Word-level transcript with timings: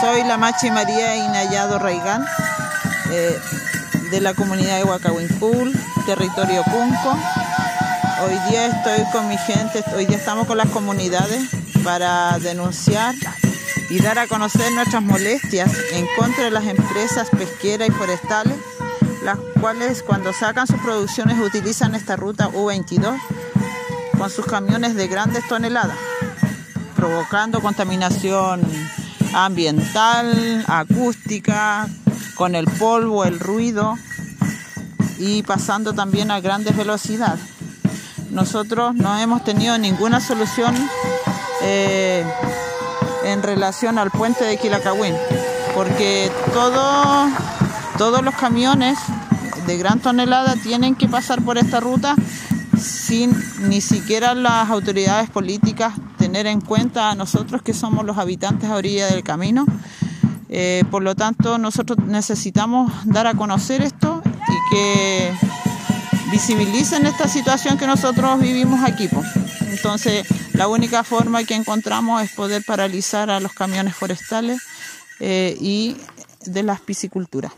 Soy 0.00 0.24
la 0.24 0.36
Machi 0.36 0.70
María 0.70 1.16
Inayado 1.16 1.78
Raigán, 1.78 2.22
eh, 3.10 3.40
de 4.10 4.20
la 4.20 4.34
comunidad 4.34 4.76
de 4.76 4.84
Huacahuincul, 4.84 5.72
territorio 6.04 6.62
Punco. 6.64 7.18
Hoy 8.22 8.50
día 8.50 8.66
estoy 8.66 9.10
con 9.10 9.26
mi 9.26 9.38
gente, 9.38 9.82
hoy 9.96 10.04
día 10.04 10.18
estamos 10.18 10.46
con 10.46 10.58
las 10.58 10.68
comunidades 10.68 11.48
para 11.82 12.38
denunciar 12.40 13.14
y 13.88 13.98
dar 14.00 14.18
a 14.18 14.26
conocer 14.26 14.70
nuestras 14.72 15.02
molestias 15.02 15.72
en 15.92 16.06
contra 16.18 16.44
de 16.44 16.50
las 16.50 16.66
empresas 16.66 17.30
pesqueras 17.30 17.88
y 17.88 17.92
forestales, 17.92 18.56
las 19.22 19.38
cuales 19.60 20.02
cuando 20.02 20.34
sacan 20.34 20.66
sus 20.66 20.80
producciones 20.80 21.38
utilizan 21.38 21.94
esta 21.94 22.16
ruta 22.16 22.50
U22 22.50 23.18
con 24.18 24.28
sus 24.28 24.44
camiones 24.44 24.94
de 24.94 25.08
grandes 25.08 25.48
toneladas, 25.48 25.96
provocando 26.94 27.62
contaminación 27.62 28.60
ambiental, 29.36 30.64
acústica, 30.66 31.86
con 32.36 32.54
el 32.54 32.64
polvo, 32.64 33.26
el 33.26 33.38
ruido 33.38 33.98
y 35.18 35.42
pasando 35.42 35.92
también 35.92 36.30
a 36.30 36.40
grandes 36.40 36.74
velocidades. 36.74 37.40
Nosotros 38.30 38.94
no 38.94 39.18
hemos 39.18 39.44
tenido 39.44 39.76
ninguna 39.76 40.20
solución 40.20 40.74
eh, 41.62 42.24
en 43.24 43.42
relación 43.42 43.98
al 43.98 44.10
puente 44.10 44.44
de 44.44 44.56
Quilacahuín, 44.56 45.14
porque 45.74 46.32
todos 46.54 48.24
los 48.24 48.34
camiones 48.36 48.98
de 49.66 49.76
gran 49.76 50.00
tonelada 50.00 50.54
tienen 50.62 50.94
que 50.94 51.08
pasar 51.08 51.42
por 51.42 51.58
esta 51.58 51.80
ruta 51.80 52.14
sin 52.78 53.36
ni 53.68 53.82
siquiera 53.82 54.34
las 54.34 54.70
autoridades 54.70 55.28
políticas 55.28 55.92
tener 56.36 56.52
en 56.52 56.60
cuenta 56.60 57.10
a 57.10 57.14
nosotros 57.14 57.62
que 57.62 57.72
somos 57.72 58.04
los 58.04 58.18
habitantes 58.18 58.68
a 58.68 58.74
orilla 58.74 59.06
del 59.06 59.22
camino. 59.22 59.64
Eh, 60.50 60.84
por 60.90 61.02
lo 61.02 61.14
tanto, 61.14 61.56
nosotros 61.56 61.98
necesitamos 62.06 62.92
dar 63.06 63.26
a 63.26 63.32
conocer 63.32 63.80
esto 63.80 64.22
y 64.26 64.74
que 64.74 65.32
visibilicen 66.30 67.06
esta 67.06 67.26
situación 67.26 67.78
que 67.78 67.86
nosotros 67.86 68.38
vivimos 68.38 68.80
aquí. 68.84 69.08
Entonces, 69.70 70.26
la 70.52 70.68
única 70.68 71.04
forma 71.04 71.42
que 71.44 71.54
encontramos 71.54 72.22
es 72.22 72.30
poder 72.32 72.62
paralizar 72.66 73.30
a 73.30 73.40
los 73.40 73.54
camiones 73.54 73.96
forestales 73.96 74.60
eh, 75.20 75.56
y 75.58 75.96
de 76.44 76.62
las 76.62 76.80
pisciculturas. 76.80 77.52